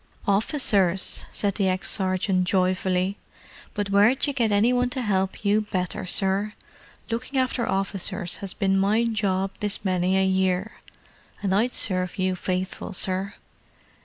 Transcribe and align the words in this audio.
"Officers!" 0.27 1.27
said 1.31 1.53
the 1.53 1.67
ex 1.69 1.87
sergeant 1.87 2.45
joyfully. 2.45 3.19
"But 3.75 3.91
where'd 3.91 4.25
you 4.25 4.33
get 4.33 4.51
any 4.51 4.73
one 4.73 4.89
to 4.89 4.99
'elp 5.01 5.45
you 5.45 5.61
better, 5.61 6.07
sir? 6.07 6.53
Lookin' 7.11 7.37
after 7.37 7.69
officers 7.69 8.39
'as 8.41 8.55
been 8.55 8.79
my 8.79 9.03
job 9.03 9.51
this 9.59 9.85
many 9.85 10.17
a 10.17 10.25
year. 10.25 10.77
And 11.43 11.53
I'd 11.53 11.75
serve 11.75 12.17
you 12.17 12.35
faithful, 12.35 12.93
sir." 12.93 13.35